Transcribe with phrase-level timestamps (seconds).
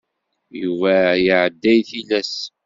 [0.61, 0.93] Yuba
[1.27, 2.43] iɛedda i tlisa.